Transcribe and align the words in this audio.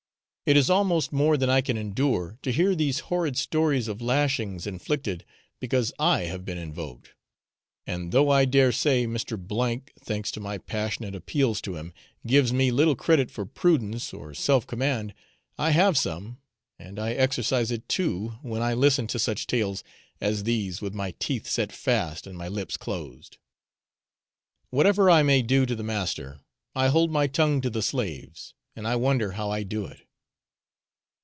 It 0.43 0.57
is 0.57 0.69
almost 0.71 1.13
more 1.13 1.37
than 1.37 1.49
I 1.51 1.61
can 1.61 1.77
endure 1.77 2.37
to 2.41 2.51
hear 2.51 2.75
these 2.75 3.01
horrid 3.07 3.37
stories 3.37 3.87
of 3.87 4.01
lashings 4.01 4.67
inflicted 4.67 5.23
because 5.61 5.93
I 5.97 6.23
have 6.23 6.43
been 6.43 6.57
invoked; 6.57 7.13
and 7.87 8.11
though 8.11 8.29
I 8.29 8.43
dare 8.45 8.71
say 8.73 9.05
Mr., 9.07 9.39
thanks 10.01 10.29
to 10.31 10.39
my 10.41 10.57
passionate 10.57 11.15
appeals 11.15 11.61
to 11.61 11.75
him, 11.77 11.93
gives 12.27 12.51
me 12.51 12.69
little 12.69 12.95
credit 12.97 13.31
for 13.31 13.45
prudence 13.45 14.13
or 14.13 14.33
self 14.33 14.65
command, 14.67 15.13
I 15.59 15.71
have 15.71 15.97
some, 15.97 16.39
and 16.79 16.99
I 16.99 17.13
exercise 17.13 17.71
it 17.71 17.87
too 17.87 18.33
when 18.41 18.61
I 18.61 18.73
listen 18.73 19.05
to 19.07 19.19
such 19.19 19.47
tales 19.47 19.85
as 20.19 20.43
these 20.43 20.81
with 20.81 20.93
my 20.95 21.11
teeth 21.17 21.47
set 21.47 21.71
fast 21.71 22.25
and 22.27 22.37
my 22.37 22.49
lips 22.49 22.75
closed. 22.75 23.37
Whatever 24.69 25.09
I 25.09 25.21
may 25.23 25.43
do 25.43 25.65
to 25.67 25.75
the 25.77 25.81
master, 25.83 26.41
I 26.75 26.87
hold 26.89 27.09
my 27.11 27.27
tongue 27.27 27.61
to 27.61 27.69
the 27.69 27.83
slaves, 27.83 28.53
and 28.75 28.85
I 28.85 28.97
wonder 28.97 29.33
how 29.33 29.49
I 29.51 29.61
do 29.63 29.85
it. 29.85 30.01